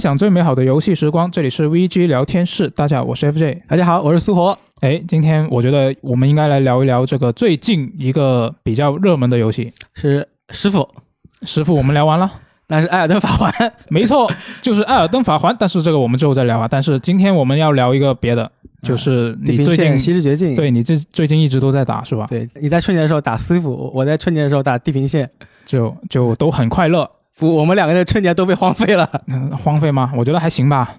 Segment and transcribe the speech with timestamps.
[0.00, 2.70] 分享最美好的游戏时光，这里是 VG 聊天室。
[2.70, 3.60] 大家好，我是 FJ。
[3.68, 4.56] 大家好，我是苏活。
[4.80, 9.70] 哎，今天我觉得我们应该来聊一聊这个最近一个比较热门的游戏。
[9.92, 10.88] 是师傅，
[11.42, 12.32] 师傅，我们聊完了。
[12.68, 13.52] 那是《艾尔登法环》，
[13.90, 14.26] 没错，
[14.62, 15.52] 就是《艾尔登法环》。
[15.60, 16.66] 但是这个我们之后再聊啊。
[16.66, 20.56] 但是今天我们要聊一个别的，就是你最近西之绝境。
[20.56, 22.24] 对你这最近一直都在打是吧？
[22.26, 25.28] 对，你在春节的时候打师傅，我在春节的时候打地平线，
[25.66, 27.06] 就就都很快乐。
[27.40, 29.08] 不，我们两个人春节都被荒废了。
[29.26, 30.12] 嗯，荒废吗？
[30.14, 30.96] 我觉得还行吧。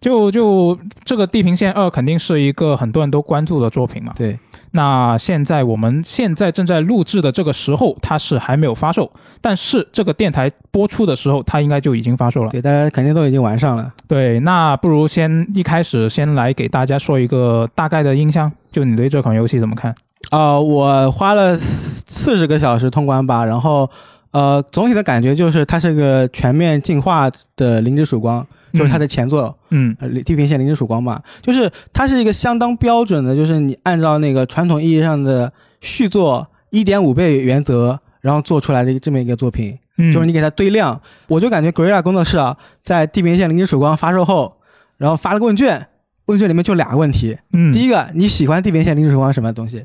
[0.00, 4.12] 就就这个《地平线二》肯定是一个很多人都关注的作品嘛。
[4.16, 4.36] 对，
[4.72, 9.08] 那现在我们现在正在录制的这个时候，它是还没有发售，
[9.40, 12.50] 但是这个电台播出的时候，它应该就已经发售了。
[12.50, 13.92] 对，大家肯定都已经玩上了。
[14.08, 19.94] 对，那不如先一开始先来给大家说一个大概的印象，就你对这款游戏怎么看？
[20.32, 23.88] 呃，我花了四十个小时通关吧，然后
[24.32, 28.46] 呃，总体的感觉就是它是个全面进化的零之曙光。
[28.72, 35.52] 就是它的前作，嗯，呃，地平线零之曙光嘛，就是它是一个相当标准的，就是你按照那个传统意义上的
[35.82, 44.56] 续作一点五倍原则，然后做出来的这么一个作品，嗯就是你给它堆量，我就感觉 Gorilla 工作室啊，在地平线零之曙光发售后，
[44.96, 45.88] 然后发了个问卷，
[46.24, 49.84] 问卷里面就俩个问题，嗯，第一个你喜欢地平线零之曙光什么东西？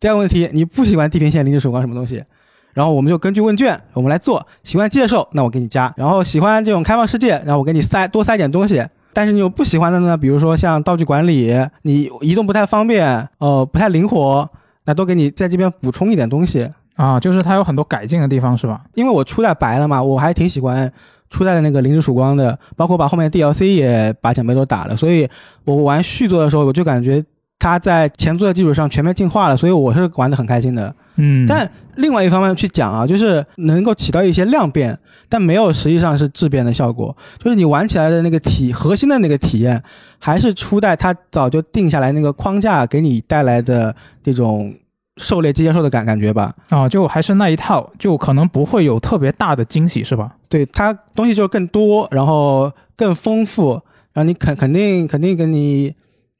[0.00, 2.24] 第二个问题你不喜欢地平线零之曙光什么东西？
[2.74, 4.46] 然后我们就根据问卷，我们来做。
[4.62, 8.84] 喜欢接受，那我给你加；然后喜欢这种开放世界，然后我给你塞多塞点东西。
[9.12, 14.50] 但是你有不喜欢的呢，比如说像道具管理，你移动不太方便，呃，不太灵活，
[14.86, 16.68] 那都给你在这边补充一点东西。
[16.96, 18.82] 啊，就是它有很多改进的地方，是吧？
[18.94, 20.92] 因为我初代白了嘛，我还挺喜欢
[21.30, 25.28] 初代的那个零之曙光的，包括把后面的 DLC 也把奖杯都打了，所以
[25.64, 27.24] 我玩续作的时候，我就感觉
[27.58, 30.94] 它在前作的基础上全面进化了，所以我是玩的很开心的。
[31.16, 34.98] 嗯，但另外一方面去讲啊，就是能够起到一些量变，
[35.28, 37.16] 但没有实际上是质变的效果。
[37.38, 39.82] 就是你玩起来的那个体核心的那个体验，
[40.18, 44.74] 还是初代它早就定下来那个框架给你带来的这种
[45.18, 46.52] 狩猎接受的感感觉吧。
[46.70, 50.34] 啊，就还是那一套，就可能不会有特别大的惊喜，是吧？
[50.48, 53.80] 对它东西就更多，然后更丰富，
[54.12, 55.94] 然后你肯肯定肯定给你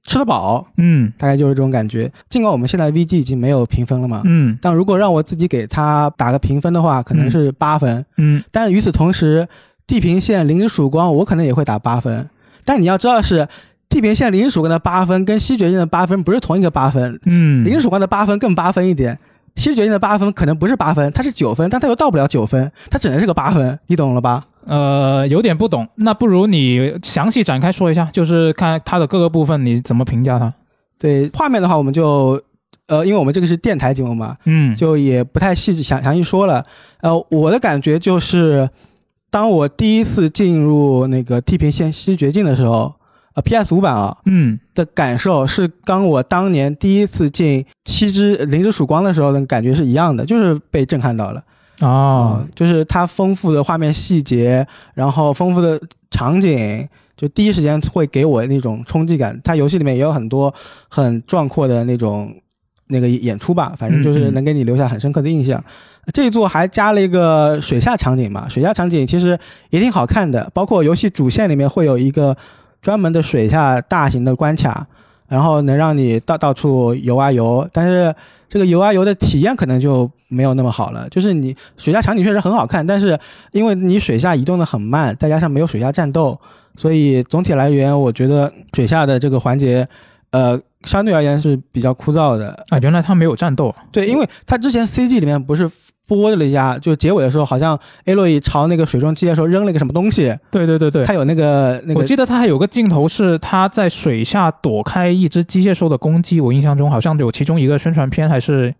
[0.06, 2.10] 吃得饱，嗯大概就是这种感觉。
[2.28, 8.04] 尽管我们现在 VG 已经没有评分了嘛，嗯但如果让我自己给它打个评分的话，可能是八分。
[8.18, 9.48] 嗯但与此同时，
[9.86, 12.28] 地平线零之曙光我可能也会打八分。
[12.64, 13.48] 但你要知道是，
[13.88, 19.18] 地平线零之曙光的八分跟西决境的八分不是同一个八分，嗯，零之曙光的八分更八分一点。
[19.56, 24.44] 西决境的八分可能不是八分，它是九分，但它又到不了九分，它只能是个八分，你懂了吧？
[24.66, 30.52] 呃，有点不懂，那不如你详细展开说一下，就是看它的各个部分你怎么评价它。
[30.98, 32.40] 对画面的话，我们就
[32.86, 36.64] 呃，因为我们这个是电台节目嘛，嗯，就也不太细致详详细说了。
[37.02, 38.68] 呃，我的感觉就是，
[39.30, 42.94] 当我第一次进入那个地平线西绝境的时候，
[43.34, 51.42] 呃，PS 五版啊嗯的感受是跟我当年第一次进七之灵之曙光的时候的感觉是一样的，就是被震撼到了。
[51.80, 54.64] 哦嗯，就是它丰富的画面细节，
[54.94, 55.80] 然后丰富的
[56.10, 59.38] 场景，就第一时间会给我那种冲击感。
[59.42, 60.54] 它游戏里面也有很多
[60.88, 62.32] 很壮阔的那种
[62.86, 65.62] 那个演出吧，反正就是能给你留下很深刻的印象。
[66.12, 69.36] 这一座还加了一个水下场景嘛，水下场景其实
[69.70, 72.36] 也挺好看的，包括游戏主线里面会有一个
[72.84, 74.86] 专门的水下大型的关卡。
[75.26, 78.14] 然后能让你到到处游啊游，但是
[78.46, 81.08] 这个游啊游的体验可能就没有那么好了。
[81.08, 83.18] 就是你水下场景确实很好看，但是
[83.50, 86.38] 因为你水下移动的很慢，再加上没有水下战斗，
[86.76, 89.88] 所以总体来源，我觉得水下的这个环节，
[90.30, 92.50] 呃，相对而言是比较枯燥的。
[92.68, 93.74] 啊，原来它没有战斗。
[93.90, 95.68] 对，因为它之前 CG 里面不是
[96.06, 108.74] 播了一下，就结尾的时候，好像 A 洛伊朝那个水中机的时候扔了一个什么东西，对对对对，他有那个那个我记得他还有个镜头是他在水下躲开一只机械兽的攻击，我印象中好像有其中一个宣传片还是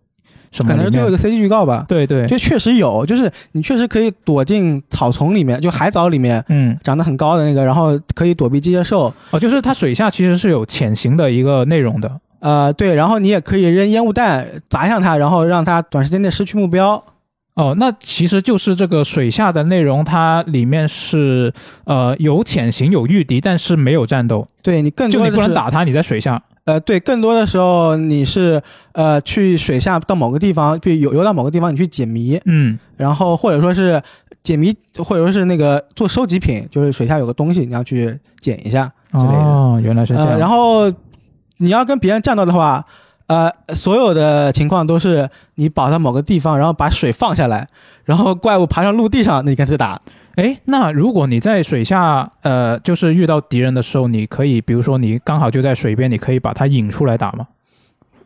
[0.52, 1.84] 什么，可能是最后一个 CG 预告吧。
[1.88, 9.12] 对对，就确实有，就是你确实可以躲进草丛里面，就海藻里面嗯长得很高的那个，然后可以躲避机械兽。
[9.30, 12.20] 哦，就是它水下其实是有潜行的一个内容的。
[12.40, 17.02] 呃，对，然后你也可以扔烟雾弹砸向它，然后让它短时间内失去目标。
[17.54, 21.52] 哦，那其实就是这个水下的内容，它里面是
[21.84, 26.42] 呃有潜行有御敌，但是没有战斗，对你更就你多的是不能打它，你在水下。
[26.64, 28.60] 呃，对，更多的时候你是
[28.92, 34.02] 呃去水下到某个地方，比如游游到某个地方，你去解谜，嗯然后或者说是
[34.42, 39.38] 解谜，或者说是那个做收集品，就是水下有个东西你要去捡一下之类的。
[39.38, 40.28] 哦，原来是这样。
[40.30, 40.90] 呃，然后
[41.58, 42.84] 你要跟别人战斗的话，
[43.26, 47.66] 呃，所有的情况都是你跑到某个地方，然后把水放下来，
[48.04, 50.00] 然后怪物爬上陆地上，那你开始打。
[50.36, 57.46] 哎，那如果你在水下，呃，就是遇到敌人的时候，你可以，比如说你刚好就在水边，你可以把它引出来打吗？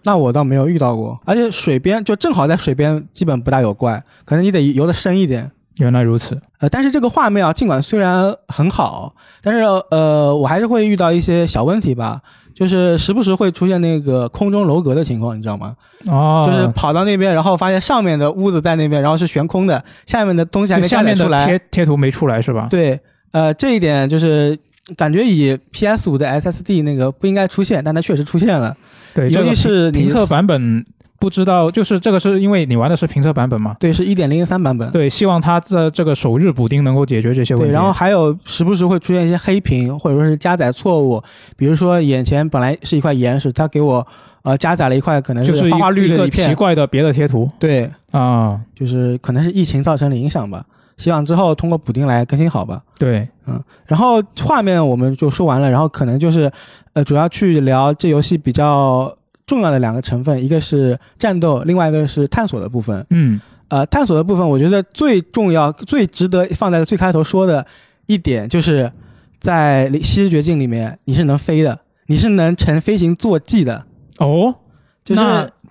[0.04, 5.50] 那我倒没有遇到过，而且水边就正好在水边，基本不大有怪，可能你得游得深一点。
[5.78, 9.60] 原来如此，呃，但是这个画面啊，尽管虽然很好，但是
[9.90, 12.20] 呃，我还是会遇到一些小问题吧，
[12.54, 15.76] 就是时不时会出现那个空中楼阁的情况，你知道吗？
[16.06, 21.46] 哦，就是跑到那边，然后发现上面的屋子在那边，然后是悬空的，下面的东西还没下面出来。
[21.46, 22.66] 贴贴图没出来是吧？
[22.70, 22.98] 对，
[23.32, 24.58] 呃，这一点就是
[24.96, 28.76] 感觉以 PS 五的 SSD 那个不应该出现，但它确实出现了。
[29.14, 30.84] 对，尤其是你评测版本，
[31.20, 33.76] 不知道就是这个是因为你玩的是评测版本嘛？
[33.80, 34.88] 对，是一点零三版本。
[34.90, 37.70] 对，希望它在这个首日补丁能够解决这些问题。
[37.70, 41.20] 对，然后还有时不时会出现一些黑屏，或者说是加载错误，
[41.56, 44.06] 比如说眼前本来是一块岩石，它给我
[44.42, 50.64] 呃加载了一块可能就是花花绿绿的一片，奇怪的别的贴图对，啊，就是可能是疫情造成的影响吧。
[50.96, 52.82] 希望之后通过补丁来更新好吧。
[52.98, 56.50] 对，嗯然后画面我们就说完了，然后可能就是
[56.92, 59.12] 呃主要去聊这游戏比较
[59.48, 63.04] 重要的两个成分，一个是战斗，另外一个是探索的部分。
[63.08, 67.66] 嗯，呃，探索的部分，我觉得最重要、最值得放在最开头说的
[68.06, 68.92] 一点，就是
[69.40, 73.86] 在《西之绝境》里面，你是能飞的，你是能乘飞行坐骑的，
[74.18, 74.54] 哦，
[75.02, 75.22] 就是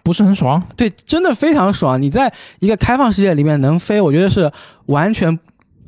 [0.02, 0.62] 不是很爽？
[0.76, 2.02] 对，真的非常爽。
[2.02, 4.52] 你在一个开放世界里面能飞，我觉得是
[4.88, 5.38] 完全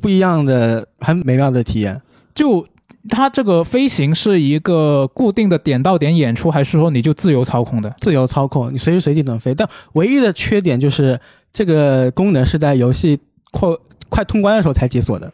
[0.00, 2.00] 不一样的、很美妙的体验。
[2.34, 2.64] 就
[3.10, 7.92] 它这个飞行是一个固定的点到点演出，还是说你就自由操控的？
[7.98, 9.54] 自由操控，你随时随地能飞。
[9.54, 11.20] 但唯一的缺点就是
[11.52, 13.18] 这个功能是在游戏
[13.50, 13.68] 快
[14.08, 15.30] 快通关的时候才解锁的。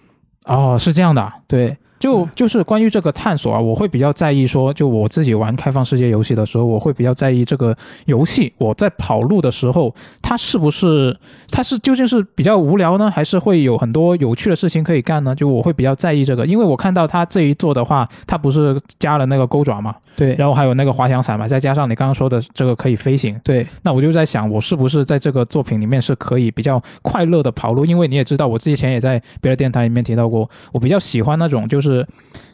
[0.46, 1.32] 哦，是这样的啊。
[1.46, 7.77] 对，就就是关于这个探索啊，我会比较在意说，就我自己玩开放世界游戏的时候，我会比较在意这个
[8.07, 11.17] 游戏我在跑路的时候，它是不是
[11.51, 15.35] 它是究竟是比较无聊呢，还是会有很多有趣的事情可以干呢？
[15.35, 27.85] 就我会比较在意这个，因为我看到它这一做的话，它不是加了那个钩爪嘛，对，然后还有那个滑翔伞嘛，再加上你刚刚说的这个可以飞行，对，那我就在想，我是不是在这个作品里面是可以比较快乐的跑路？
[27.85, 32.06] 因为你也知道，我之前也在别的电台里面提到过，我比较喜欢那种就是是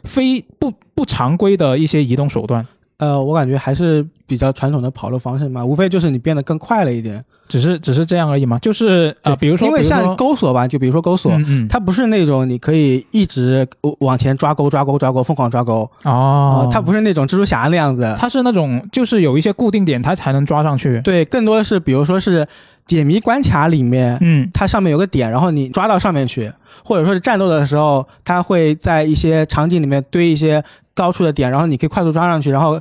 [0.03, 2.65] 非不不常规的一些移动手段，
[3.03, 7.23] 呃，我感觉还是比较传统的跑路方式嘛，无非就是你变得更快了一点。
[7.45, 8.57] 只是只是这样而已嘛。
[8.59, 13.67] 就是呃，比如说，因为像钩索吧，就比如说钩索，嗯嗯它不是那种你可以一直
[13.99, 18.15] 往前抓钩、抓钩、抓钩，疯狂抓钩哦啊，，它不是那种蜘蛛侠那样子。
[18.17, 22.47] 它是那种就是有一些固定点它才能抓上去，对，更多的是比如说是
[22.85, 26.51] 解谜关卡里面，嗯它上面有个点，然后你抓到上面去，
[26.85, 30.63] 或者说是战斗的时候，它会在一些场景里面堆一些
[30.93, 32.79] 高处的点，然后你可以快速抓上去，然后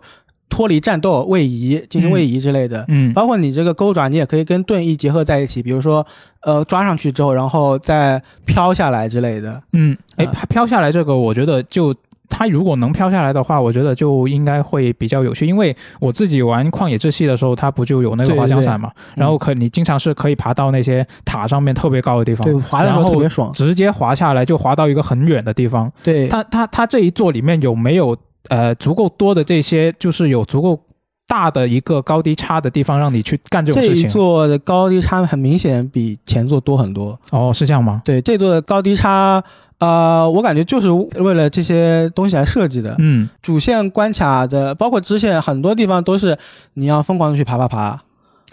[0.49, 2.85] 脱离战斗位移进行位移之类的。
[2.89, 6.07] 嗯包括你这个钩爪，你也可以跟盾翼结合在一起，比如说，
[6.43, 9.63] 呃，抓上去之后，然后再飘下来之类的。
[9.73, 11.95] 嗯，哎，啊它飘下来这个，我觉得就。
[12.33, 23.53] 它如果能飘下来的话，我觉得就应该会比较有趣，因为我自己玩旷野之息的时候，它不就有那个滑翔伞嘛，嗯然后可你经常是可以爬到那些塔上面特别高的地方对，，滑的时候特别爽。
[23.53, 25.93] 直接滑下来就滑到一个很远的地方。
[26.03, 28.17] 对，它它它这一座里面有没有
[28.49, 30.81] 呃足够多的这些，就是有足够
[31.27, 34.11] 大的一个高低差的地方让你去干这种事情这一？
[34.11, 37.19] 座的高低差很明显比前座多很多。
[37.31, 38.03] 哦，是这样吗？
[38.05, 39.43] 对，这座的高低差，
[39.79, 42.95] 呃，我感觉就是为了这些东西来设计的。
[42.99, 46.37] 嗯，主线关卡的，包括支线，很多地方都是
[46.75, 48.01] 你要疯狂的去爬爬爬。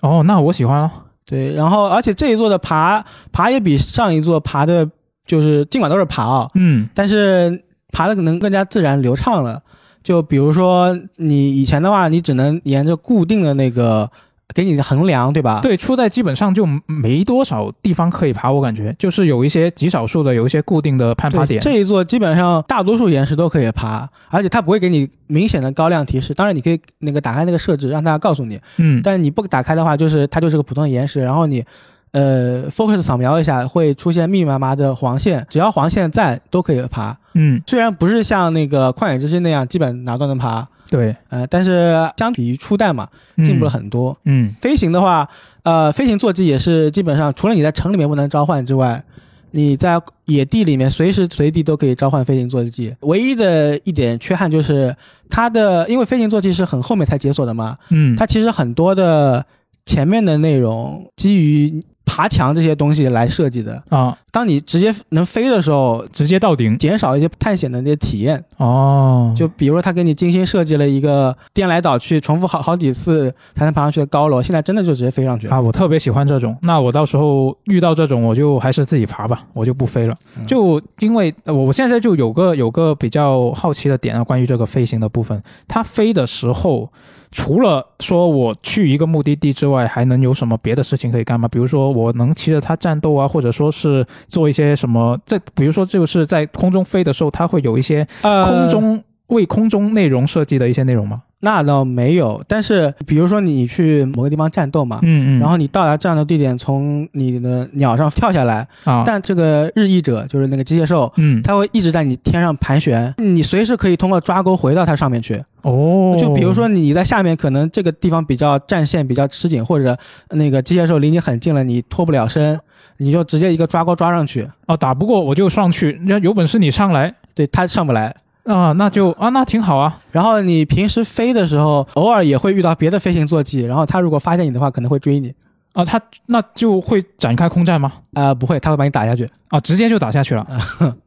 [0.01, 0.91] 哦，那我喜欢了。
[1.25, 4.89] 对，然后而且这一座的爬爬也比上一座爬的，
[5.27, 9.61] 就是尽管都是爬啊，嗯但是爬的可能更加自然流畅了。
[10.03, 14.09] 就比如说你以前的话，你只能沿着固定的那个
[14.55, 15.59] 给你的横梁，对吧？
[15.61, 21.61] 对，初代基本上就没多少地方可以爬，我感觉就是有一些极少数的有一些固定的攀爬，点。
[21.61, 26.33] 这一座基本上大多数岩石都可以爬，而且它不会给你明显的高亮提示。
[26.33, 28.59] 当然，你可以那个打开那个设置，让它告诉你。
[28.77, 31.63] 嗯，但是你不打开的话，就是它就是个普通的岩石，然后你
[32.11, 37.17] 呃 focus 扫描一下，会出现密密麻麻的黄线，只要黄线在都可以爬。
[37.33, 43.69] 嗯，虽然不是像那个旷野之心那样基本哪都能爬，对，呃，但是相比于初代嘛，嗯进步了。
[43.69, 44.17] 很多。
[44.25, 45.29] 嗯飞行的话，
[45.63, 49.03] 呃，飞行坐骑也是基本上除了你在城里面不能召唤之外，
[49.51, 52.95] 你在野地里面随时随地都可以召唤飞行坐骑。
[53.01, 54.95] 唯一的一点缺憾就是
[55.29, 59.45] 它的，因为飞行坐骑是很后面才解锁的嘛，嗯，它其实很多的
[59.85, 63.81] 前面的内容基于爬墙这些东西来设计的。
[63.89, 68.43] 啊，当你直接能飞的时候，直接到顶减少一些探险的那些体验。
[68.57, 75.47] 哦，就比如说他给你精心设计了一个颠来倒去、重复好好几次才能爬上去的高楼，现在真的就直接飞上去。
[75.49, 76.57] 啊，我特别喜欢这种。
[76.63, 80.15] 那我到时候遇到这种，我就还是自己爬吧，我就不飞了。
[80.37, 86.89] 嗯就因为我我现在就有个有个比较好奇的点啊，关于这个飞行的部分，它飞的时候。
[87.31, 91.47] 除了说我去一个目的地之外，还能有什么别的事情可以干吗？
[91.47, 95.19] 比如说我能骑着它战斗啊，或者说是做一些什么？
[95.25, 101.23] 在比如说就是在空中飞的时候，它会有一些呃空中、为空中内容设计的一些内容吗？
[101.41, 115.41] 那倒没有，但是比如说你去某个地方战斗嘛，嗯嗯，然后你到达战斗地点，从你的鸟上跳下来，啊，但这个日翼者就是那个机械兽，嗯它会一直在你天上盘旋，你随时可以通过抓钩回到它上面去。
[115.61, 119.97] 哦，就比如说你在下面，可能这个地方比较战线比较吃紧，或者
[120.31, 122.59] 那个机械兽离你很近了，你脱不了身，
[122.97, 128.13] 你就直接一个抓钩抓上去，哦，打不过我就上去，那有本事你上来对他上不来。
[128.49, 129.99] 啊，那就啊，那挺好啊。
[130.11, 135.33] 然后你平时飞的时候，偶尔也会遇到别的飞行坐骑，然后它如果发现你的话，可能会追你。
[135.73, 137.93] 啊，他那就会展开空战吗？
[138.13, 139.29] 啊、不会，它会把你打下去。
[139.49, 140.45] 啊，直接就打下去了，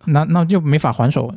[0.07, 1.33] 那那就没法还手，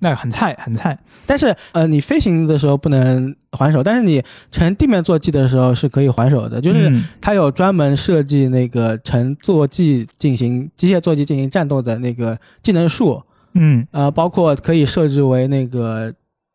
[0.00, 0.98] 那很菜很菜。
[1.24, 13.22] 但是呃，你飞行的时候不能还手，但是你乘地面坐骑的时候是可以还手的，就是嗯它有专门设计那个乘坐骑进行机械坐骑进行战斗的那个技能树，
[13.54, 16.12] 嗯呃，包括可以设置为那个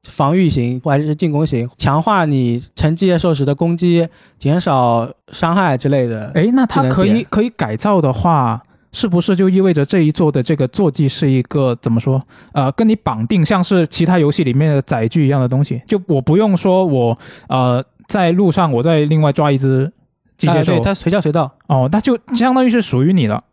[0.08, 4.08] 防御型或者是进攻型，强化你乘机械兽时的攻击，
[4.38, 6.30] 减少伤害之类的。
[6.36, 12.22] 诶，那它可以可以改造的话，是不是就意味着这一座的这个坐骑是一个怎么说？
[12.52, 19.92] 呃，跟你绑定，像是其他游戏里面的载具一样的东西，就我不用说我呃在路上我再另外抓一只
[20.38, 21.50] 机械兽，啊对，它随叫随到。
[21.68, 23.44] 哦，那就相当于是属于你了。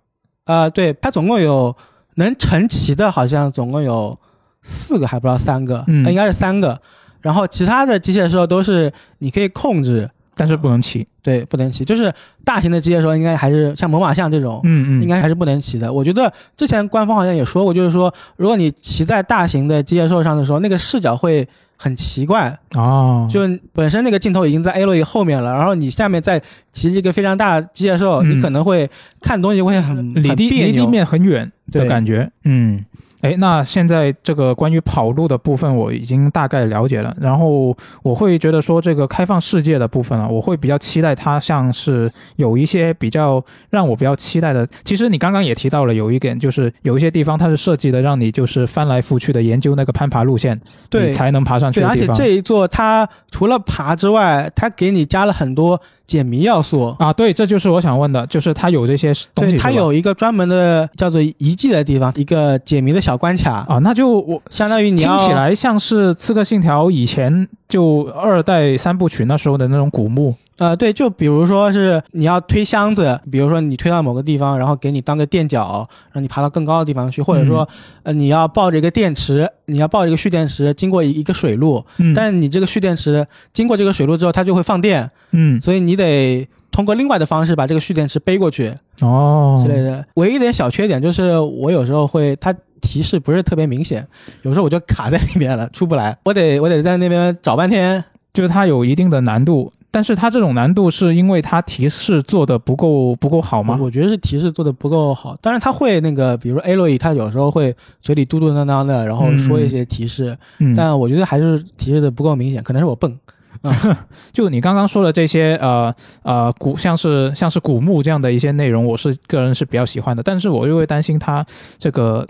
[0.45, 1.77] 啊、对，它总共有
[2.15, 4.19] 能成骑的，好像总共有
[4.63, 6.81] 四个，还不知道三个，嗯呃应该是三个。
[7.21, 11.85] 然后其他的机械兽都是你可以控制，但是不能骑，对，不能骑。
[11.85, 12.11] 就是
[12.45, 15.93] 大型的机械兽应该还是像猛犸象这种，嗯嗯，应该还是不能骑的。
[15.93, 21.47] 我觉得之前官方好像也说过，就是说如果你骑在大型的机械兽上的时候，那个视角会
[21.83, 23.41] 很奇怪，哦，就
[23.73, 26.39] 本身那个镜头已经在 Aloy 后面了，然后你下面再
[26.73, 28.87] 骑这个非常大的机械兽，嗯你可能会
[29.23, 30.51] 看东西会很离地。
[30.51, 32.31] 离地面很远的对感觉。
[32.45, 32.79] 嗯，
[33.23, 44.67] 诶，那现在这个关于跑路的部分我已经大概了解了，然后我会觉得说这个开放世界的部分啊，我会比较期待它像是有一些比较让我比较期待的。
[44.85, 50.59] 其实你刚刚也提到了有一点，就是有一些地方它是设计的让你就是翻来覆去的研究那个攀爬路线，
[50.89, 52.07] 对你才能爬上去对，而且。
[52.15, 56.93] 这一座它除了爬之外，它给你加了很多解谜要素。
[56.99, 77.67] 啊，对，这就是我想问的，就是它有这些东西对，它有一个专门的叫做遗迹的地方，一个解谜的小关卡，啊，那就我相当于你要听起来像是《刺客信条》以前就二代三部曲那时候的那种古墓呃，对，就比如说是你要推箱子，比如说你推到某个地方，然后给你当个垫脚，让你爬到更高的地方去，或者说，
[78.03, 90.05] 呃，你要抱着一个电池，你要抱着一个蓄电池经过一一个水路，嗯，但是你这个蓄电池经过这个水路之后，它就会放电，嗯所以你得通过另外的方式把这个蓄电池背过去哦之类的。
[90.17, 92.55] 唯一一点小缺点就是我有时候会它。
[92.83, 94.09] 提示不是特别明显，
[94.41, 96.17] 有时候我就卡在里面了，出不来。
[96.25, 98.03] 我得我得在那边找半天。
[98.33, 103.79] 就是它有一定的难度，但是它这种难度是因为它提示做的不够不够好吗？
[103.81, 105.37] 我觉得是提示做的不够好。
[105.43, 113.19] 当然，他会那个，比如 Aloy，，他有时候会嘴里嘟嘟囔囔的，然后说一些提示，嗯，但我觉得还是提示的不够明显，可能是我笨。
[114.33, 121.45] 就你刚刚说的这些呃呃古像是像是古墓这样的一些内容，我是个人是比较喜欢的，但是我又会担心它
[121.77, 122.27] 这个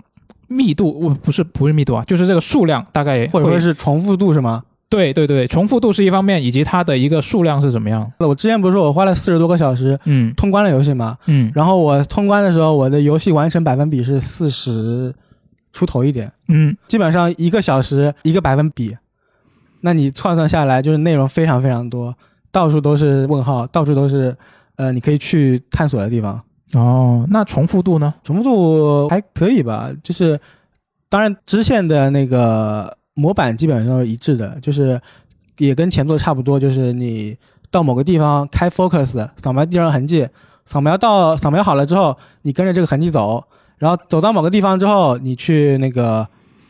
[0.49, 4.63] 密度，我不是不是密度啊，就是这个数量大概或者会说是重复度是吗？
[4.91, 8.11] 对对对，重复度是一方面，以及它的一个数量是怎么样？
[8.19, 11.17] 我之前不是说我花了四十多个小时嗯通关了游戏吗？
[11.27, 15.13] 嗯然后我通关的时候，我的游戏完成百分比是四十
[15.71, 18.95] 出头一点，嗯，基本上一个小时一个百分比。
[19.79, 22.13] 那你换算下来，就是内容非常非常多，
[22.51, 24.35] 到处都是问号，到处都是
[24.75, 26.39] 呃你可以去探索的地方。
[26.73, 28.13] 哦，那重复度呢？
[28.23, 30.39] 重复度还可以吧，就是
[31.09, 34.99] 当然支线的那个模板基本上是一致的，就是
[35.57, 37.37] 也跟前作差不多，就是你
[37.69, 40.27] 到某个地方开 focus 扫描地上痕迹，
[40.65, 43.43] 扫描到扫描好了之后，你跟着这个痕迹走，
[43.77, 46.27] 然后走到某个地方之后，你去那个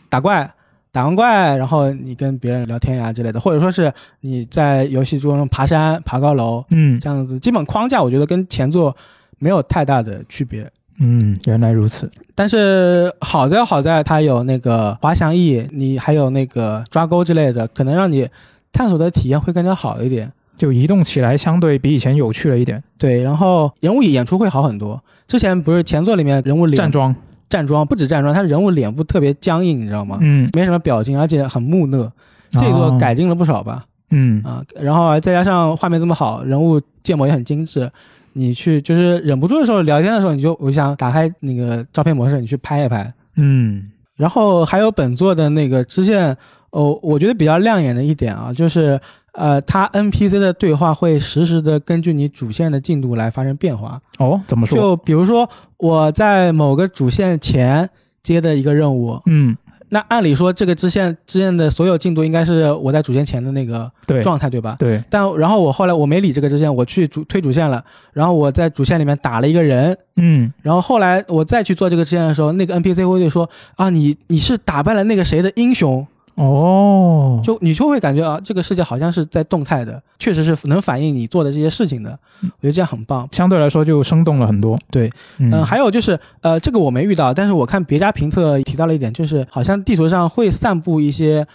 [0.10, 0.52] 打怪。
[0.94, 8.94] 打完怪，然后你跟别人聊天呀之类的，或者说是你在游戏中爬山、爬高楼，嗯这样子，基本框架我觉得跟前作
[9.40, 10.70] 没有太大的区别。
[11.02, 12.10] 嗯，原来如此。
[12.36, 18.30] 但是好在好在它有那个滑翔翼，你还有那个抓钩之类的，可能让你
[18.72, 20.32] 探索的体验会更加好一点。
[20.58, 22.84] 就移动起来相对比以前有趣了一点。
[23.00, 25.04] 对，然后人物演出会好很多。
[25.28, 27.16] 之前不是前作里面人物脸站桩，
[27.50, 30.20] 站桩不止站桩，他人物脸部特别僵硬，你知道吗？
[30.22, 32.12] 嗯没什么表情，而且很木讷。
[32.52, 33.86] 这一座哦改进了不少吧？
[34.12, 37.90] 嗯啊，然后再加上画面这么好，人物建模也很精致，
[38.34, 43.14] 你去就是忍不住的时候聊天的时候，你就我想打开那个照片模式，你去拍一拍。
[43.36, 46.38] 嗯然后还有本作的那个支线，
[46.70, 49.00] 哦，我觉得比较亮眼的一点啊，就是
[49.34, 54.00] 呃，它 NPC 的对话会实时的根据你主线的进度来发生变化。
[54.20, 54.78] 哦，怎么说？
[54.78, 57.90] 就比如说我在某个主线前
[58.22, 59.58] 接的一个任务，嗯，
[59.94, 63.92] 那按理说这个支线支线的所有进度应该是我在主线前的那个
[64.24, 64.78] 状态，对吧？
[64.80, 67.84] 对，但然后我后来我没理这个支线，我去主推主线了，
[68.14, 83.28] 然后我在主线里面打了一个人，嗯然后后来我再去做这个支线的时候，那个 NPC 会说啊，你你是打败了那个谁的英雄，哦，就你就会感觉啊，这个世界好像是在动态的，确实是能反映你做的这些事情的，我觉得这样很棒。
[83.32, 84.78] 相对来说就生动了很多。
[84.90, 91.46] 对，嗯，嗯，还有就是呃，这个我没遇到，但是我看别家评测提到了一点，就是好像地图上会散布一些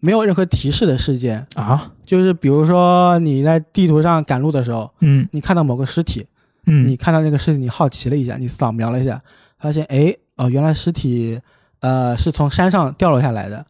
[0.00, 6.26] 没有任何提示的事件，啊，就是比如说你在地图上赶路的时候，嗯你看到某个尸体。
[6.68, 9.22] 嗯，你看到那个尸体，你好奇了一下，你扫描了一下，
[9.56, 11.40] 发现哎哦，原来尸体
[11.78, 13.64] 呃是从山上掉落下来的，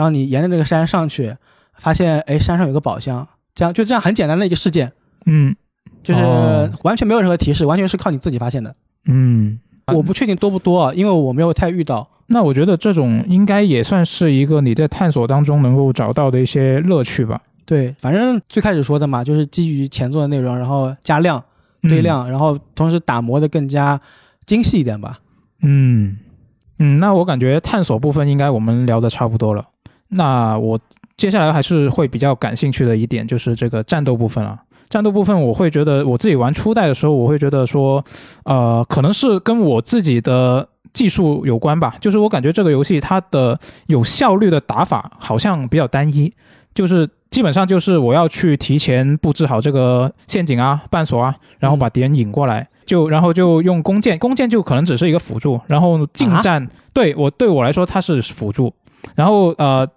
[0.00, 1.36] 然后你沿着这个山上去，
[1.74, 4.90] 发现哎山上有个宝箱，这样就这样很简单的一个事件，
[5.26, 5.54] 嗯
[6.02, 8.74] 就是哦完全没有任何提示，完全是靠你自己发现的。
[9.04, 12.08] 嗯，我不确定多不多啊，因为我没有太遇到。
[12.28, 17.42] 那我觉得这种应该也算是一个你在探索当中能够找到的一些乐趣吧。
[17.66, 21.44] 对，反正最开始说的嘛，就是基于前作的内容，然后加量
[21.82, 24.00] 堆嗯量，然后同时打磨的更加
[24.46, 25.18] 精细一点吧。
[25.60, 26.16] 嗯
[26.78, 29.68] 嗯，那我感觉探索部分应该我们聊的差不多了。
[30.10, 30.78] 那我
[31.16, 34.60] 接下来还是会比较感兴趣的一点就是这个战斗部分了。
[34.88, 38.04] 战斗部分我会觉得我自己玩初代的时候，我会觉得说，
[38.44, 41.94] 呃，可能是跟我自己的技术有关吧。
[42.00, 46.32] 就是我感觉这个游戏它的有效率的打法好像比较单一，
[46.74, 58.74] 就是基本上就是我要去提前布置好这个陷阱啊、绊索啊，然后把敌人引过来，就然后就用弓箭，弓箭就可能只是一个辅助，然后近战、对我对我来说它是辅助，
[59.14, 59.88] 然后呃，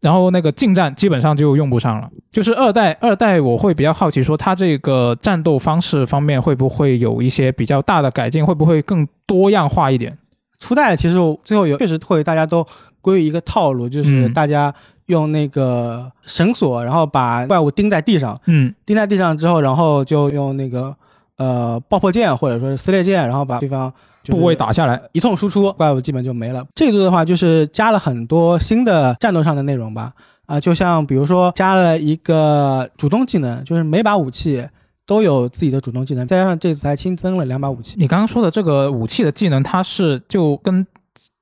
[0.00, 2.08] 然后那个近战基本上就用不上了。
[2.30, 10.16] 就是二代二代我会比较好奇说它这个战斗方式方面会不会有一些比较大的改进，会不会更多样化一点？
[10.60, 12.66] 初代其实我最后有确实会大家都
[13.00, 14.74] 归于一个套路，就是嗯大家
[15.06, 20.94] 用那个绳索，然后把怪物钉在地上，嗯钉在地上之后，然后就用那个
[21.36, 23.94] 呃爆破剑或者说是撕裂剑，然后把对方就是
[24.32, 26.64] 部位打下来，一通输出，怪物基本就没了。
[26.74, 30.12] 这座的话就是加了很多新的战斗上的内容吧，
[30.46, 34.66] 啊、就像比如说加了一个主动技能，就是每把武器
[35.06, 37.96] 都有自己的主动技能，再加上这次还新增了两把武器。
[37.98, 40.86] 你刚刚说的这个武器的技能，它是就跟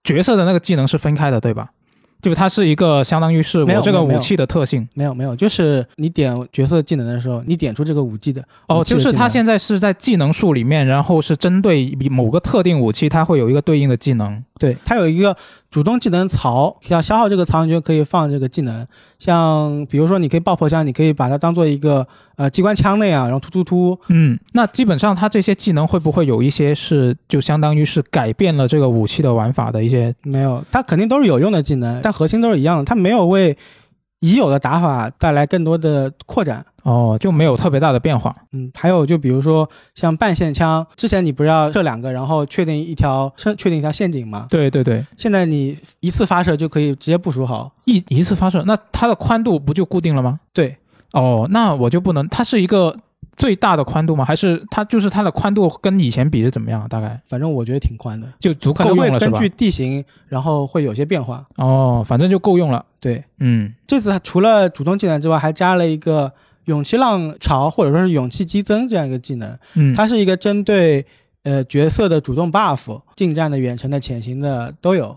[0.05, 1.71] 角色的那个技能是分开的，对吧？
[2.27, 14.43] 就是它是一个相当于是我这个武器的特性没有没有，就是你点角色技能的时候，你点出这个武器的哦，就是它现在是在技能树里面，然后是针对某个特定武器，它会有一个对应的技能。
[14.59, 15.37] 对，它有一个
[15.71, 18.87] 主动技能槽，要消耗这个槽，你就可以放这个技能。
[19.19, 23.99] 像比如说，你可以爆破枪，你可以把它当做一个呃机关枪那样，然后突突突。
[24.09, 30.15] 嗯，那基本上它这些技能会不会有一些是就相当于是改变了这个武器的玩法的一些？
[30.23, 33.57] 没有，它肯定都是有用的技能，但核心都是一样的，它没有为
[34.21, 36.65] 已有的打法带来更多的扩展。
[36.85, 38.33] 哦，就没有特别大的变化。
[38.53, 44.47] 嗯，还有就比如说像半线枪，之前你不是要射两个，然后确定一条是确定一条陷阱吗？
[44.49, 47.73] 对对对，现在你一次发射就可以直接部署好。
[47.87, 50.39] 一一次发射，那它的宽度不就固定了吗？
[50.53, 50.77] 对，
[51.13, 52.97] 哦，那我就不能，它是一个
[53.37, 54.25] 最大的宽度吗？
[54.25, 56.89] 还是它就是它的宽度跟以前比是怎么样啊？
[56.89, 59.49] 大概反正我觉得挺宽的，就足可够用了是吧会根据？
[59.57, 61.47] 地形，然后会有些变化。
[61.57, 62.85] 哦，反正就够用了。
[62.99, 66.33] 对，嗯这次除了主动技能之外，还加了一个
[66.65, 69.59] 勇气浪潮或者说是勇气激增这样一个技能。
[69.75, 71.05] 嗯，它是一个针对
[71.43, 75.17] 呃角色的主动 buff，近战的、远程的、潜行的都有。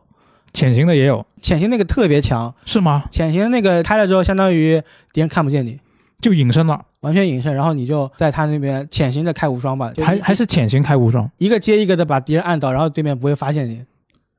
[0.52, 3.04] 潜行的也有潜行那个特别强，是吗？
[3.12, 4.82] 潜行那个开了之后，相当于
[5.14, 5.80] 敌人看不见你，
[6.20, 11.30] 就隐身了，完全隐身，然后你就在他那边潜行的开无双吧，还还是潜行开无双？
[11.38, 13.82] 一个接一个的把敌人按倒，然后对面不会发现你。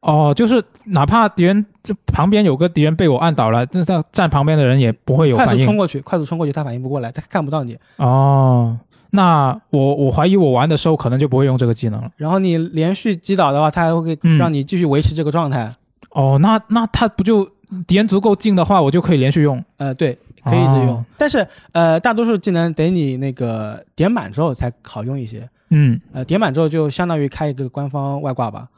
[0.01, 5.61] 哦，就是哪怕敌人就旁边有个敌人被我按倒了，那他站旁边的人也不会有快反应。
[5.61, 7.77] 快速冲过去，快速冲过去，他反应不过来，他看不到你。
[7.97, 8.79] 哦，
[9.11, 12.11] 那我我怀疑我玩的时候可能就不会用这个技能了。
[12.17, 15.71] 然后你连续击倒的话，他还会嗯让你继续维持这个状态。
[16.13, 17.47] 哦，那那他不就
[17.87, 19.63] 敌人足够近的话，我就可以连续用？
[19.77, 20.89] 呃，对，可以一直用。
[20.89, 25.49] 哦但是呃，大多数技能得你那个点满之后才好用一些。
[25.71, 28.69] 嗯，呃，点满之后就相当于开一个官方外挂吧，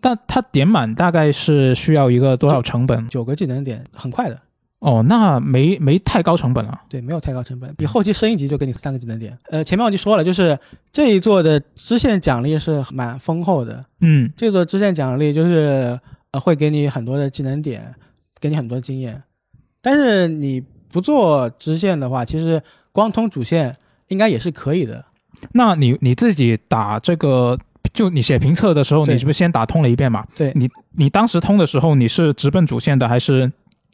[0.00, 3.08] 但它点满大概是需要一个多少成本？
[3.08, 4.38] 九个技能点很快的。
[4.78, 6.82] 哦，那没没太高成本了。
[6.88, 9.36] 对，没有太高成本，比后期升一级就给你三个技能点。
[9.50, 10.56] 呃，前面我就说了，就是
[10.92, 13.84] 这一座的支线奖励是蛮丰厚的。
[14.00, 15.98] 嗯，这座支线奖励就是
[16.30, 17.94] 呃会给你很多的技能点，
[18.46, 19.24] 给你很多经验。
[19.82, 23.76] 但是你不做支线的话，其实光通主线
[24.08, 25.04] 应该也是可以的。
[25.52, 27.58] 那你你自己打这个，
[27.92, 30.24] 就你写评测的时候，你是不是先打通了一遍嘛？
[30.36, 33.50] 对你你当时通的时候，你是直奔主线的，还是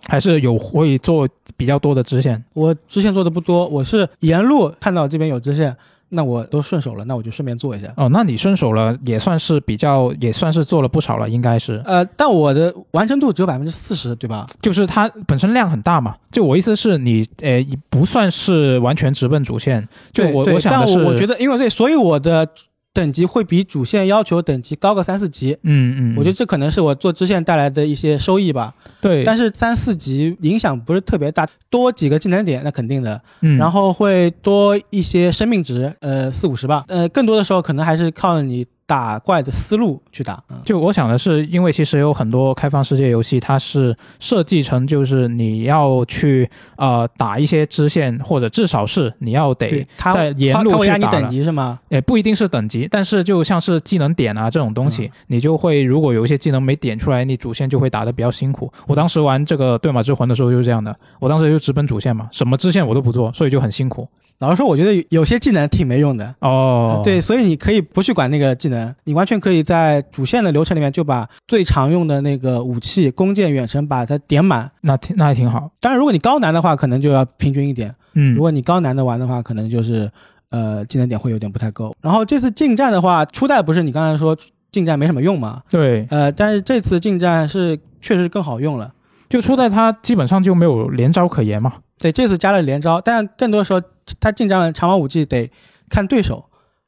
[0.06, 2.44] 还是有会做比较多的支线？
[2.54, 5.76] 我支线做的不多，我是沿路看到这边有支线，
[6.14, 7.92] 那我都顺手了，那我就顺便做一下。
[7.96, 11.82] 哦，那你顺手了，也算是比较，也算是做了不少了，应该是。
[11.86, 14.46] 呃，但我的完成度只有百分之四十，对吧？
[14.60, 16.14] 就是它本身量很大嘛。
[16.30, 19.88] 就我意思是你，呃，不算是完全直奔主线。
[20.12, 22.46] 就我我想的是，但我我觉得，因为对，所以我的
[22.94, 25.56] 等级会比主线要求等级高个三四级。
[25.62, 28.74] 嗯嗯，我觉得这可能是我做支线带来的一些收益吧。
[29.00, 36.84] 对，但是三四级影响不是特别大，多几个技能点那肯定的，嗯，然后会多一些生命值，呃，四五十吧。
[36.88, 40.44] 呃，更多的时候可能还是靠你打怪的思路去打。
[40.50, 51.80] 嗯，就我想的是，因为其实有很多开放世界游戏，它是设计成就是你要去呃打一些支线，或者至少是你要得在沿路去打了等级是吗？
[51.88, 58.70] 也不一定是等级，但是就像是技能点啊这种东西，嗯你就会如果有一些技能没点出来，你主线就会打得比较辛苦。
[58.86, 64.06] 我当时玩这个对马之魂的时候就是这样的，我当时就直奔主线嘛，什么支线我都不做，所以就很辛苦。
[64.38, 66.34] 老实说，我觉得有些技能挺没用的。
[66.40, 74.70] 哦，对，，所以你可以不去管那个技能，你完全可以在主线的流程里面就把最常用的那个武器、弓箭、远程把它点满。
[74.82, 75.70] 那挺那还挺好。
[75.80, 77.94] 当然，如果你高难的话，可能就要平均一点。
[78.14, 80.10] 嗯如，果你高难的玩的话，可能就是
[80.50, 81.94] 呃技能点会有点不太够。
[82.00, 84.36] 然后这次近战的话，初代不是你刚才说
[84.70, 85.62] 近战没什么用吗？
[85.70, 88.92] 对，呃，但是这次近战是确实更好用了。
[89.28, 91.72] 就初代它基本上就没有连招可言嘛。
[91.98, 93.80] 对，这次加了连招，但更多时候
[94.20, 95.50] 它近战长矛武器得
[95.88, 96.44] 看对手，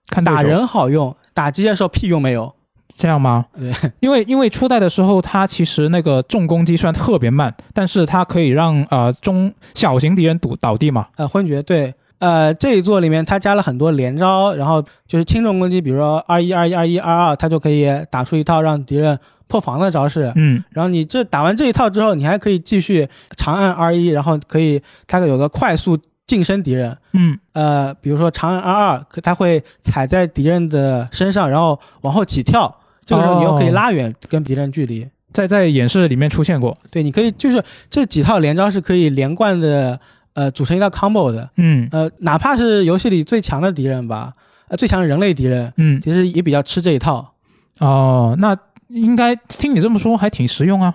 [0.08, 2.54] 看对手打人好用，打机械兽屁用没有。
[2.96, 3.46] 这样吗？
[3.58, 11.08] 对， 因为因为初代的时候，它其实那个重攻击虽然特别慢，但是它可以让呃中小型敌人堵倒地嘛。
[11.16, 19.18] 呃，昏厥对，呃，这一座里面它加了很多连招，然后就是轻重攻击，比如说二一二一二一二二，它就可以打出一套让敌人
[19.48, 20.30] 破防的招式。
[20.36, 35.06] 嗯，然后你这打完这一套之后，你还可以继续长按 R 一，然后可以它有个快速近身敌人，嗯，呃，比如说长按 R 二，可它会踩在敌人的身上，然后往后起跳，这个时候你又可以哦拉远跟敌人距离。
[35.32, 36.78] 在在演示里面出现过。
[36.90, 39.98] 对，你可以就是这几套连招是可以连贯的，
[40.32, 41.50] 呃，组成一套 combo 的。
[41.56, 44.32] 嗯呃，哪怕是游戏里最强的敌人吧，
[44.68, 47.34] 呃，最强的人类敌人，嗯，其实也比较吃这一套。
[47.80, 48.56] 哦，那
[48.88, 50.94] 应该听你这么说还挺实用啊。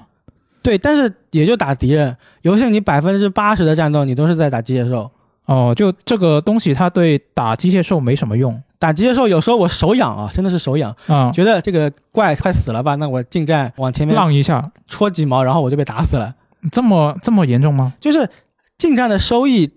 [0.64, 5.12] 对，但是也就打敌人，游戏你百分之八十的战斗你都是在打机械兽。
[5.50, 16.34] 哦，就这个东西，它对打机械兽没什么用打机械兽有时候我手痒啊，真的是手痒，啊，觉得这个怪快死了吧，那我近战往前面浪一下，戳几毛，然后我就被打死了。
[16.72, 17.94] 这么这么严重吗？
[18.00, 18.30] 就是
[18.78, 19.70] 近战的收益，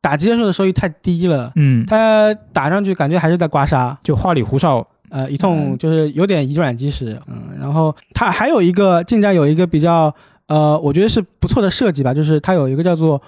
[0.00, 3.96] 打机械兽的收益太低了，嗯，它打上去感觉还是在刮痧。
[4.02, 4.86] 就花里胡哨。
[5.10, 10.14] 呃，一通就是有点以软击实，嗯，然后它还有一个近战有一个比较，
[10.46, 13.20] 呃，我觉得是不错的设计吧，就是它有一个叫做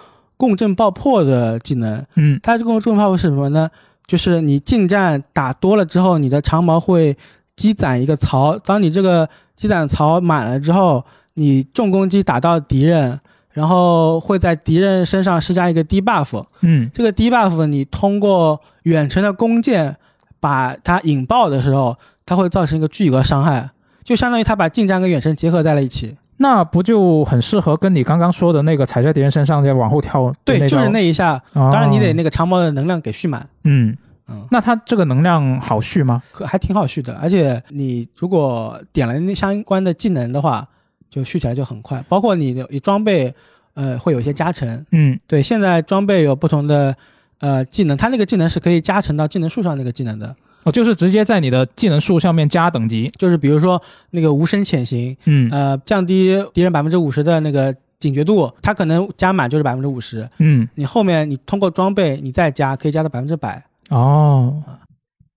[0.42, 3.70] 共振爆破的技能，嗯它这个共振爆破是什么呢？
[4.08, 7.16] 就是你近战打多了之后，你的长矛会
[7.54, 13.20] 积攒一个槽，当你这个积攒槽满了之后，你重攻击打到敌人，
[13.52, 19.96] 然后会在敌人身上施加一个低 buff，嗯，这个低 buff 你通过远程的弓箭
[20.40, 23.70] 把它引爆的时候，它会造成一个巨额伤害，
[24.02, 26.16] 就相当于它把近战跟远程结合在了一起。
[26.42, 36.20] 那不就很适合跟你刚刚说的那个踩在敌人身上再往后跳的对，就是那一下，哦当然你得那个长矛的能量给蓄满，嗯，嗯，那它这个能量好蓄吗？
[36.32, 37.14] 可还挺好蓄的。
[37.22, 40.66] 而且你如果点了那相关的技能的话，
[41.08, 42.04] 就蓄起来就很快。
[42.08, 43.32] 包括你的你装备，
[43.74, 44.84] 呃，会有一些加成。
[44.90, 46.96] 嗯，对，现在装备有不同的
[47.38, 50.34] 呃技能，它那个技能是可以加成到技能树上那个技能的。
[50.64, 53.10] 哦，就是直接在你的技能树上面加等级。
[53.18, 60.28] 就是比如说那个无声潜行，嗯呃，降低敌人百分之五十的那个警觉度，它可能加满就是百分之五十。
[60.38, 63.64] 嗯，你后面你通过装备你再加，可以加到百分之百。
[63.90, 64.62] 哦，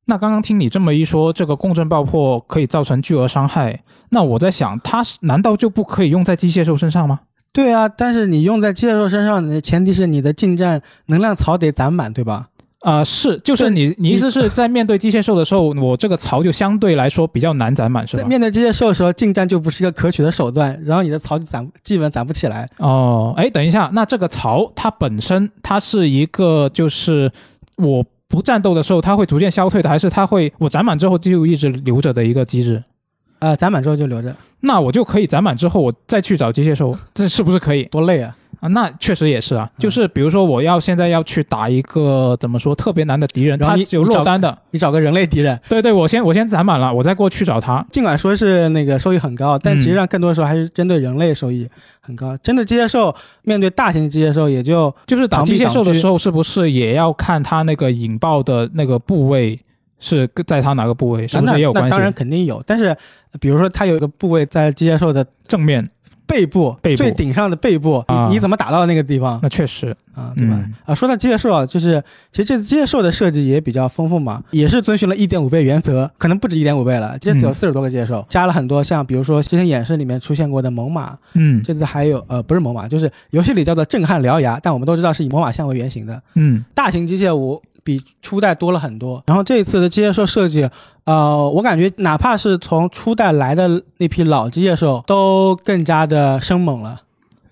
[0.05, 7.21] 那刚刚听你这么一说，这个共振爆破可以造成巨额伤害，那我在想，它是难道就不可以用在机械兽身上吗？
[7.51, 12.49] 对啊，但是你用在机械兽身上，的前提是你的近战能量槽得攒满，对吧？
[12.85, 18.21] 啊、是，就是你，你意思是在面对机械兽的时候，我这个槽就相对来说比较难攒满，是吧？
[18.21, 22.69] 在面对机械兽的时候，近战就不是一个可取的手段，然后你的槽就攒基本攒不起来。
[22.77, 27.31] 哦，哎，等一下，那这个槽它本身它是一个就是
[27.77, 32.83] 我不战斗的时候它会逐渐消退的，还是它会我攒满之后就一直留着的一个机制？
[33.39, 38.37] 呃，攒满之后就留着，那我就可以攒满之后我再去找机械兽，这是不是可以多累啊！
[38.65, 38.67] 啊？
[38.69, 47.85] 那确实也是啊，嗯就是比如说我要现在要去打一个怎么说特别难的敌人，他只有落单的，你找个人类敌人，对对，我先我先攒满了，我再过去找他。
[47.91, 51.67] 尽管说是那个收益很高，但嗯其实上更多的时候还是针对人类收益
[52.01, 52.35] 很高。
[52.37, 59.59] 真的机械兽面对大型机械兽，也就就是打机械兽的时候，是不是也要看它那个引爆的那个部位
[59.99, 62.11] 是在它哪个部位，是不那是也有关系当然？
[62.11, 62.97] 肯定有，但是呃
[63.39, 65.89] 比如说它有一个部位在机械兽的正面
[66.27, 70.33] 背部，背部最顶上的背部，啊你你怎么打到那个地方那确实，啊？
[70.35, 70.55] 对吧？
[70.57, 77.17] 嗯啊，说到机械兽啊，就是其实这次机械兽的设计也比较丰富嘛，也是遵循了一点五倍原则，可能不止一点五倍了。
[77.19, 87.61] 这次有嗯四十多个机械兽，加了很多像比如说之前演示里面出现过的猛犸，嗯这次还有呃不是猛犸，就是游戏里叫做震撼獠牙，但我们都知道是以猛犸象为原型的嗯大型机械舞。
[87.85, 90.67] 比初代多了很多，然后这一次的机械兽设计，
[91.03, 97.03] 呃，我感觉哪怕是从初代来的那批老机械兽，都更加的生猛了。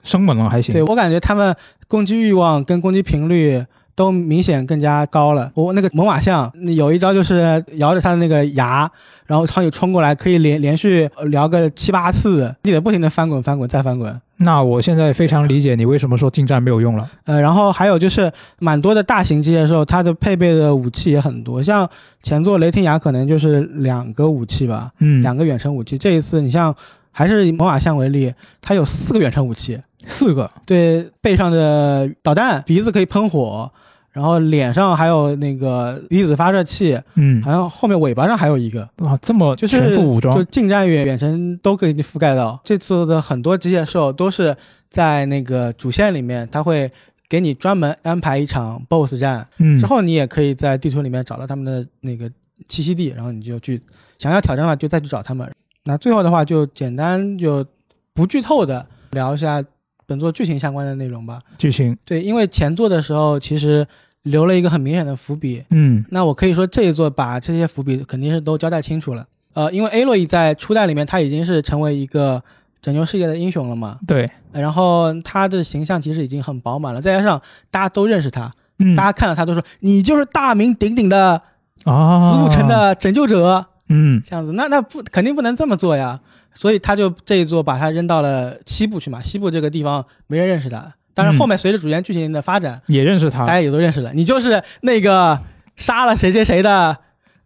[0.04, 0.74] 生猛了还行。
[0.74, 1.56] 对我感觉他们
[1.88, 3.64] 攻击欲望跟攻击频率
[3.96, 5.52] 都明显更加高了。
[5.54, 8.90] 我那个猛犸象有一招就是摇着它的那个牙，
[9.26, 14.20] 然后苍蝇冲过来，可以连连续聊个七八次，你得不停的翻滚翻滚再翻滚。
[14.38, 17.10] 那我现在非常理解你为什么说近战没有用了。
[17.26, 18.30] 呃，然后还有就是
[18.60, 21.90] 蛮多的大型机械兽，它的配备的武器也很多，像
[22.22, 25.98] 前作雷霆牙可能就是两个武器吧，嗯，两个远程武器。
[25.98, 26.76] 这一次你像
[27.12, 33.72] 还是以猛犸象为例，它有四个远程武器，四个，对背上的导弹，鼻子可以喷火，
[34.12, 42.60] 然后脸上还有那个离子发射器，嗯，好像后面尾巴上还有一个，哇，这么就是全副武装就，近战远远程都可以覆盖到。
[42.64, 44.56] 这次的很多机械兽都是
[44.90, 46.92] 在那个主线里面，它会
[47.28, 52.30] 给你专门安排一场 BOSS 战，嗯之后你也可以在地图里面找到他们的那个
[52.68, 53.82] 栖息地，然后你就去
[54.20, 55.52] 想要挑战的话就再去找他们。
[55.86, 57.66] 那最后的话就简单就
[58.14, 59.64] 不剧透的聊一下
[60.06, 61.40] 本作剧情相关的内容吧。
[61.58, 63.86] 剧情，对，因为前作的时候其实
[64.24, 69.26] 留了一个很明显的伏笔，嗯那我可以说这一作把这些伏笔肯定是都交代清楚了。
[69.54, 72.42] 呃，因为 A 洛伊在初代里面他已经是成为一个
[72.82, 81.42] 拯救世界的英雄了嘛，对，呃然后他的形象其实已经很饱满了，再加上大家都认识他，嗯，大家看到他都说你就是大名鼎鼎的
[81.84, 84.22] 啊，子午城，的拯救者，嗯。
[84.26, 86.20] 这样子，那那不肯定不能这么做呀，
[86.54, 91.38] 所以他就这一座把他扔到了西部去嘛，西部这个地方没人认识他，当然嗯。
[91.38, 95.40] 后面随着主线剧情的发展，也认识他大，家也都认识了，你就是那个
[95.76, 96.98] 杀了谁谁谁的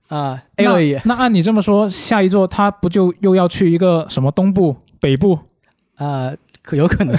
[0.10, 5.40] 啊、A 洛伊那按你这么说，下一座他不就又要去一个什么东部、北部？
[5.98, 6.32] 啊、
[6.68, 7.18] 可有可能，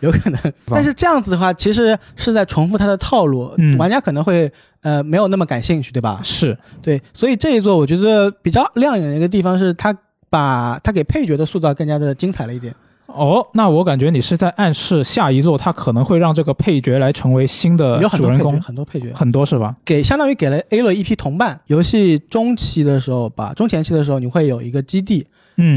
[0.00, 0.38] 有可能。
[0.68, 6.20] 但是这样子的话，其实是在重复他的套路，嗯玩家可能会呃没有那么感兴趣，对吧？
[6.22, 9.96] 是，对，所以这一座我觉得比较亮眼的一个地方是他
[10.28, 12.74] 把他给配角的塑造更加的精彩了一点。
[13.06, 19.74] 哦，那我感觉你是在暗示下一座他可能会让这个配角来成为新的有很多配角，主人公，很多配角很多是吧？
[19.84, 21.58] 给相当于给了 A 了一批同伴。
[21.66, 25.26] 游戏中期的时候吧，中前期的时候你会有一个基地，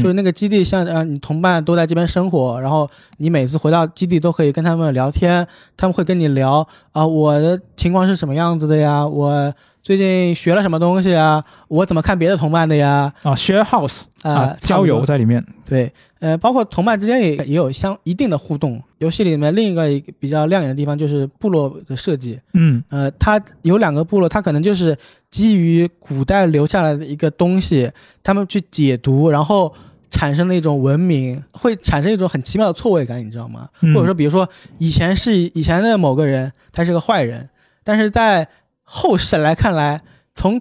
[0.00, 9.52] 就是那个基地像呃，你同伴都在这边生活，然后你每次回到基地都可以跟他们聊天，他们会跟你聊啊，我的情况是什么样子的呀，我
[9.84, 18.82] 最近学了什么东西啊，我怎么看别的同伴的呀，啊，share house 啊，啊，交友在里面，对，呃，包括同伴之间也也有相一定的互动。
[18.96, 22.82] 游戏里面另一个一个比较亮眼的地方就是部落的设计，嗯。
[22.88, 24.96] 呃，它有两个部落，它可能就是
[25.28, 27.90] 基于古代留下来的一个东西，
[28.22, 29.70] 他们去解读，然后
[30.08, 33.68] 产生的一种文明，会产生一种很奇妙的错位感，你知道吗？
[33.82, 33.92] 嗯。
[33.92, 37.50] 或者说，比如说以前是以前的某个人，他是个坏人，
[37.84, 38.48] 但是在
[38.84, 40.00] 后世来看来，
[40.34, 40.60] 从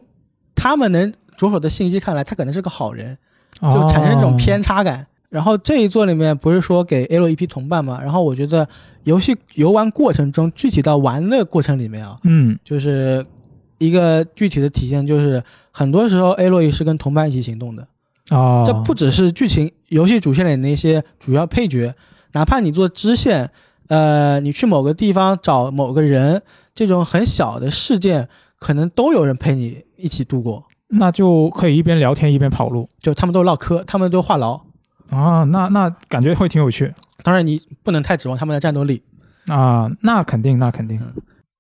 [0.56, 3.18] 他们能着手的信息看来，他可能是个好人，
[3.62, 5.06] 就产生这种哦偏差感。
[5.30, 8.00] 然后这一座里面不是说给 A 洛一批同伴嘛？
[8.00, 8.68] 然后我觉得
[9.04, 13.26] 游戏游玩过程中，具体到玩的过程里面啊，嗯就是
[13.80, 17.88] 一个具体的体现，就是很多时候 A 洛也是跟同伴一起行动的。
[18.30, 21.94] 哦，这不只是剧情游戏主线里那些主要配角，
[22.34, 23.50] 哪怕你做支线，
[23.94, 26.42] 呃，你去某个地方找某个人，
[26.74, 28.28] 这种很小的事件，
[28.58, 34.60] 可能都有人陪你一起度过，那就可以一边聊天一边跑路就他们都唠嗑，他们都话痨。
[35.10, 39.04] 啊，那那感觉会挺有趣当然，你不能太指望他们的战斗力。
[39.48, 41.00] 啊，那肯定那肯定。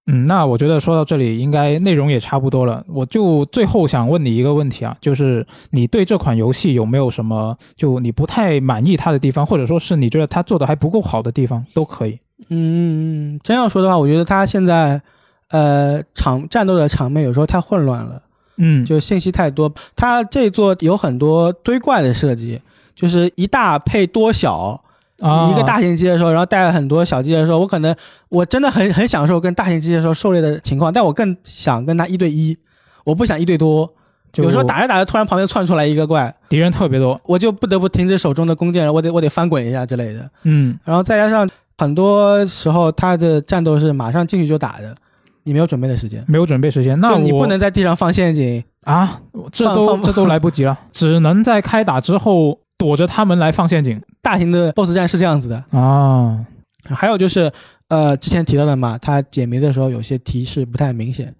[0.07, 2.83] 嗯，那我觉得说到这里，应该内容也差不多了。
[2.87, 12.19] 我就最后想问你一个问题啊，就是你对这款游戏有没有什么就你不太满意它的地方，或者说是你觉得它做的还不够好的地方，都可以。
[12.49, 15.01] 嗯，真要说的话，我觉得他现在，
[15.49, 18.21] 呃，场战斗的场面有时候太混乱了，
[18.57, 19.73] 嗯，就信息太多。
[19.95, 22.61] 他这座有很多堆怪的设计，
[22.95, 24.81] 就是一大配多小。
[25.21, 27.95] 啊，一个大型机械兽，然后带了很多小机械兽，我可能
[28.27, 32.57] 我真的很很享受跟大型机械兽狩猎的情况，但我更想跟他一对一，
[33.05, 33.89] 我不想一对多。
[34.35, 37.21] 有时候打着打着，突然旁边窜出来一个怪，敌人特别多。
[37.25, 40.29] 我就不得不停止手中的弓箭，我得我得翻滚一下之类的。
[40.41, 44.95] 嗯，然后再加上很多时候他的战斗是马上进去就打的，
[45.43, 48.63] 你没有准备的时间，没有准备时间，那就你不能在地上放陷阱。
[48.83, 55.63] 啊，这都这都来不及了， 只能在开打之后躲着他们来放陷阱大型的 BOSS 战是这样子的。
[55.71, 56.45] 啊。
[56.89, 57.49] 还有就是，
[57.87, 61.33] 呃，之前提到的嘛，他解谜的时候有些提示不太明显。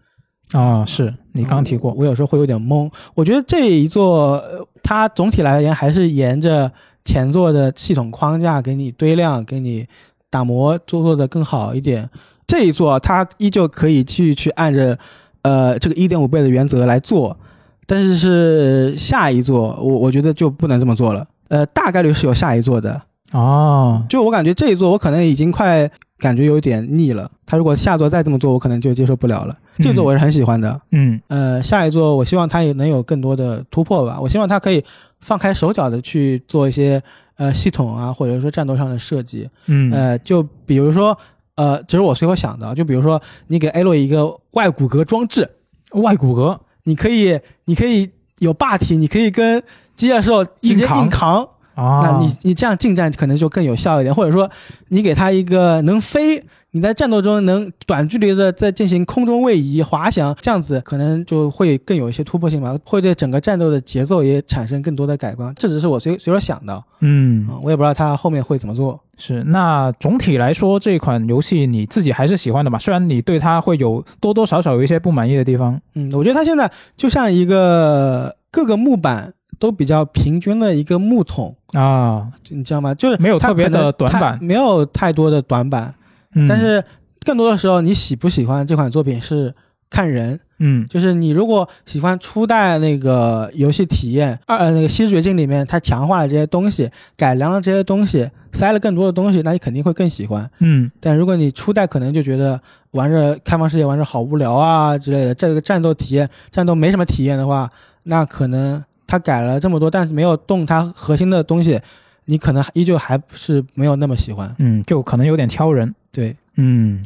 [0.54, 2.90] 啊，是你刚刚提过，我有时候会有点懵。
[3.14, 6.72] 我觉得这一座，呃它总体来言还是沿着
[7.04, 9.86] 前作的系统框架给你堆量，给你
[10.34, 12.10] 打磨，做做的更好一点。
[12.48, 14.98] 这一座它依旧可以去去按着，
[15.44, 17.38] 呃，这个一点五倍的原则来做，
[17.86, 21.28] 但是是下一座，我我觉得就不能这么做了。
[21.50, 23.00] 呃，大概率是有下一座的，
[23.32, 27.30] 哦，就我感觉这一座我可能已经快感觉有点腻了。
[27.46, 29.56] 他如果下座再这么做，我可能就接受不了了。
[29.78, 34.20] 这座我是很喜欢的，嗯呃，下一座我希望它也能有更多的突破吧。
[34.20, 34.84] 我希望它可以
[35.20, 37.02] 放开手脚的去做一些
[37.36, 39.50] 呃系统啊，或者说战斗上的设计。
[39.68, 41.18] 嗯，呃，就比如说
[41.56, 45.50] 呃，这是我随口想的，就比如说你给 A 洛一个外骨骼装置，
[45.92, 49.62] 外骨骼你可以你可以有霸体，你可以跟
[49.96, 51.50] 机械兽直接硬扛硬扛。
[51.76, 54.50] 啊，那你你这样近战可能就更有效一点，或者说
[54.90, 56.44] 你给他一个能飞，
[56.76, 65.54] 你在战斗中能短距离的在进行空中位移、滑翔，这样子可能就会更有一些突破性吧，会对整个战斗的节奏也产生更多的改观。
[65.56, 69.00] 这只是我随随手想的，嗯嗯，我也不知道他后面会怎么做。
[69.20, 69.44] 是。
[69.44, 72.80] 那总体来说，这款游戏你自己还是喜欢的吧？
[72.80, 75.80] 虽然你对它会有多多少少有一些不满意的地方。
[75.94, 82.96] 嗯，我觉得它现在就像一个各个木板都比较平均的一个木桶，啊，你知道吗？
[82.96, 85.94] 就是没有特别的短板没有太多的短板，
[86.36, 86.84] 嗯但是
[87.26, 89.54] 更多的时候，你喜不喜欢这款作品是
[89.90, 90.40] 看人。
[90.66, 100.50] 嗯就是你如果喜欢初代那个游戏体验，二呃那个《西之绝境》里面它强化了这些东西，改良了这些东西，塞了更多的东西，那你肯定会更喜欢。
[100.60, 102.58] 嗯但如果你初代可能就觉得
[102.92, 107.70] 玩着开放世界玩着好无聊啊之类的，这个战斗体验战斗没什么体验的话，
[108.06, 111.82] 那可能它改了这么多，但是没有动它核心的东西，
[112.26, 114.54] 你可能依旧还是没有那么喜欢。
[114.60, 115.94] 嗯，就可能有点挑人。
[116.12, 117.04] 对，嗯，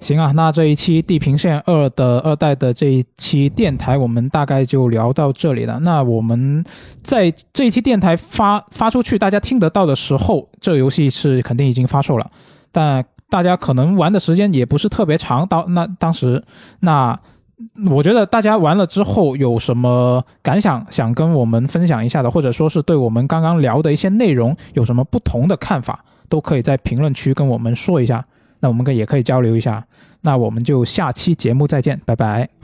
[0.00, 5.78] 行啊，那这一期《地平线二》的二代的这一期电台，我们大概就聊到这里了。
[5.80, 6.64] 那我们
[7.02, 12.30] 在这一期电台发发出去，大家听得到的时候，这个游戏是肯定已经发售了，
[12.72, 15.46] 但大家可能玩的时间也不是特别长。
[15.46, 16.42] 到那当时，
[16.80, 17.18] 那
[17.90, 28.24] 我觉得大家完了之后有什么感想，想跟我们分享一下的，或者说是对我们刚刚聊的一些内容有什么不同的看法，都可以在评论区跟我们说一下。
[28.60, 29.84] 那我们可也可以交流一下。
[30.22, 32.59] 那我们就下期节目再见，拜拜。